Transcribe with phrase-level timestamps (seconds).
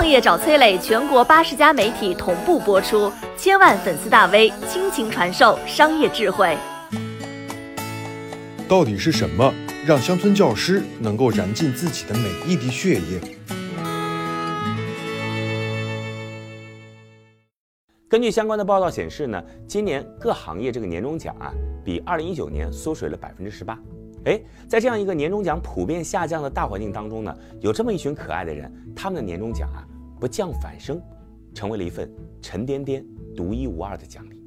[0.00, 6.56] 创业找崔磊，全国八十家媒体同步播出，千万粉丝大 V 倾情传授商业智慧。
[8.66, 9.52] 到底是什么
[9.84, 13.20] 让乡村教师能够燃尽自己的每一滴血液？
[18.08, 21.52] 根据相关的报道显示呢，今年各行业这个年终奖啊，
[21.84, 23.78] 比二零一九年缩水了百分之十八。
[24.24, 29.86] 哎，在这样一个年终奖普遍下降的大环境当中呢，有这么一群可爱的人，他们的年终奖啊
[30.18, 31.00] 不降反升，
[31.54, 32.10] 成为了一份
[32.42, 34.38] 沉甸甸、独一无二的奖励。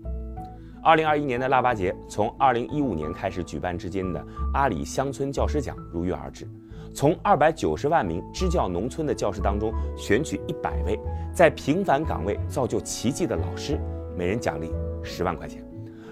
[0.83, 4.23] 二零二一年的腊八节，从二零一五年开始举办至今的
[4.53, 6.47] 阿里乡村教师奖如约而至。
[6.93, 10.99] 从二百九十万名支教农村的教师当中选取一百位
[11.33, 13.79] 在平凡岗位造就奇迹的老师，
[14.15, 15.65] 每人奖励十万块钱。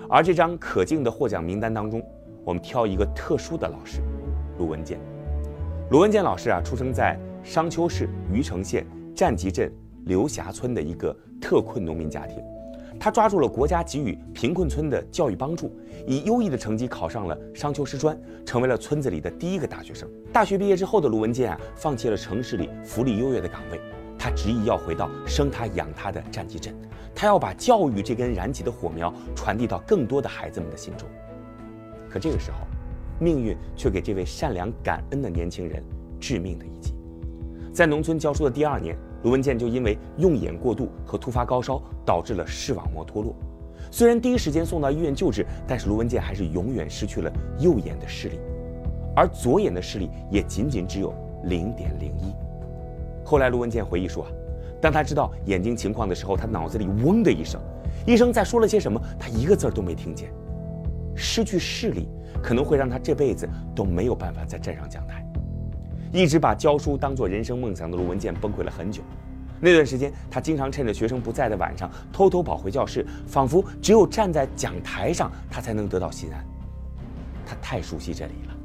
[0.10, 2.02] 而这张可敬的获奖名单当中，
[2.44, 4.02] 我们挑一个特殊的老师，
[4.58, 5.00] 卢文健。
[5.92, 9.72] 卢文健老师啊，出生在商丘市虞城县战集镇
[10.06, 12.38] 刘霞村的一个特困农民家庭。
[13.00, 15.72] 他抓住了国家给予贫困村的教育帮助，
[16.06, 20.08] 以优异的成绩考上了商丘师专，成为了村子里的第一个大学生。
[20.32, 23.80] 大学毕业之后的卢文健啊，放弃了城市里福利优越的岗位，
[24.20, 26.76] 他执意要回到生他养他的战集镇，
[27.16, 31.08] 他要把教育这根燃起的火苗传递到更多的孩子们的心中。
[32.12, 32.58] 可这个时候，
[33.20, 35.82] 命运却给这位善良感恩的年轻人
[36.20, 36.94] 致命的一击，
[37.74, 38.98] 在农村教书的第二年。
[39.24, 43.36] 卢文健就因为用眼过度和突发高烧，导致了视网膜脱落。
[43.92, 48.40] 虽然第一时间送到医院救治，但是卢文健还是永远失去了右眼的视力，
[49.16, 52.34] 而左眼的视力也仅仅只有零点零一。
[53.24, 54.32] 后来卢文健回忆说啊，
[54.82, 57.62] 当他知道眼睛情况的时候，他脑子里嗡的一声，
[58.08, 60.32] 医生在说了些什么，他一个字都没听见。
[61.16, 62.08] 失去视力
[62.42, 65.26] 可能会让他这辈子都没有办法再站上讲台。
[66.12, 69.02] 一直把教书当做人生梦想的卢文健崩溃了很久。
[69.62, 76.44] 那段时间，他经常趁着学生不在的晚上偷偷跑回教室，仿佛只有站在讲台上，他才能得到心安。
[77.46, 78.56] 他太熟悉这里了，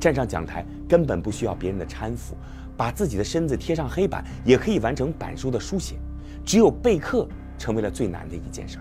[0.00, 2.34] 站上讲台根本不需要别人的搀扶，
[2.76, 5.96] 把自己的身子贴上黑板也可以完成板书的书写，
[6.44, 7.28] 只有备课
[7.58, 8.78] 成为了最难的一件事。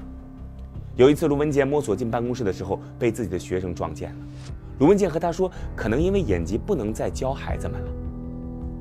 [0.96, 4.16] 有一次，卢文健摸索进办公室的时候，被自己的学生撞见了。
[4.80, 7.88] 卢文健和他说：“可能因为眼疾，不能再教孩子们了。”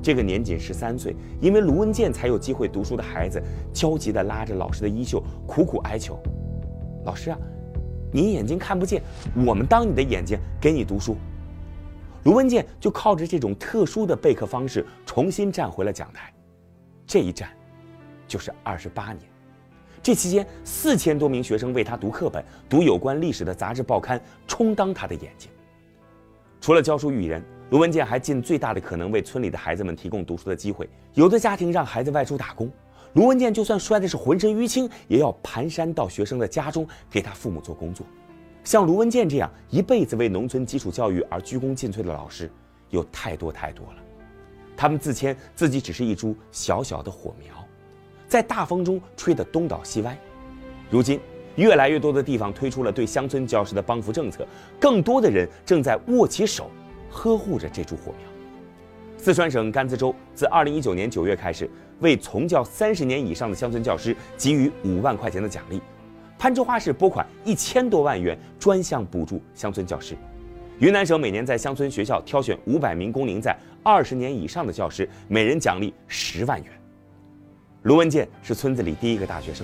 [0.01, 3.41] 这个年仅十三岁，因为卢文健才有机会读书的孩子，
[3.73, 6.17] 焦急地拉着老师的衣袖，苦苦哀求
[7.03, 7.37] ：“老师啊，
[8.13, 9.01] 你眼睛看不见，
[9.45, 11.17] 我们当你的眼睛给你读书。”
[12.23, 16.33] 卢文健就靠着这种特殊的备课方式，重新站回了讲台。
[17.05, 17.49] 这一站，
[18.25, 19.34] 就是二十八年。
[20.05, 25.49] 这期间，四千多名学生为他读课本，读有关历史的杂志报刊，充当他的眼睛。
[26.61, 27.43] 除了教书育人。
[27.71, 30.87] 卢文健还尽最大的可能为村里的孩子们提供读书的机会。
[31.15, 32.71] 有的家庭让孩子外出打工，
[33.13, 38.05] 卢文健就算摔的是浑身淤青，也要蹒跚到学生的家中给他父母做工作。
[38.63, 42.47] 像卢文健这样一辈子为农村基础教育而鞠躬尽瘁的老师，
[42.91, 43.95] 有太多太多了。
[44.77, 47.64] 他们自谦自己只是一株小小的火苗，
[48.27, 50.17] 在大风中吹得东倒西歪。
[50.89, 51.19] 如今，
[51.55, 54.47] 越来越多的地方推出了对乡村教师的帮扶政策，
[54.79, 56.69] 更多的人正在握起手。
[57.17, 58.27] 呵护着这株火苗。
[59.17, 61.69] 四川省甘孜州自二零一九年九月开始，
[62.01, 65.81] 为从教三十年以上的乡村教师给予五万块钱的奖励。
[66.37, 70.13] 攀枝花市拨款一千多万元专项补助乡村教师。
[70.79, 76.69] 云南省每年在乡村学校挑选五百名工龄在二十年以上的教师，每人奖励十万元。
[77.85, 79.63] 卢文健是村子里第一个大学生，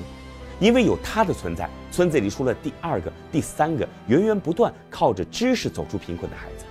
[0.60, 6.66] 因为有他的存在，村子里出了第二个、第三个源源不断靠着知识走出贫困的孩子。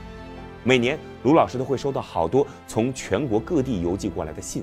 [0.62, 4.62] 每年，卢老师都会收到好多从全国各地邮寄过来的信，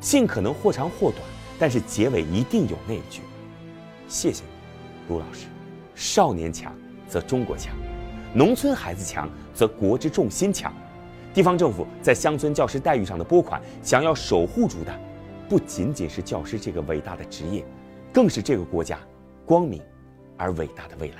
[0.00, 1.20] 信可能或长或短，
[1.58, 3.20] 但是结尾一定有那一句
[4.08, 5.48] ：“谢谢你，卢老师。”
[5.94, 6.74] 少年强
[7.06, 7.74] 则中国强，
[8.32, 10.72] 农村孩子强则国之重心强。
[11.34, 14.98] 地方政府在乡村教师待遇上的拨款，想要守护住的，
[15.48, 17.64] 不仅仅是教师这个伟大的职业，
[18.12, 18.98] 更是这个国家
[19.44, 19.80] 光明
[20.36, 21.16] 而伟大的未来。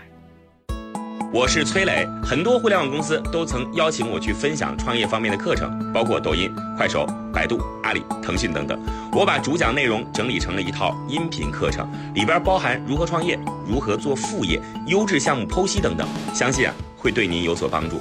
[1.33, 8.77] 我是崔磊，很多互联网公司都曾邀请我去分享创业方面的课程，包括抖音、快手、百度、阿里、腾讯等等。
[9.13, 13.39] 我把主讲内容整理成了一套音频课程，里边包含如何创业、
[13.69, 18.01] 如何做副业、优质项目剖析等等，相信啊会对您有所帮助。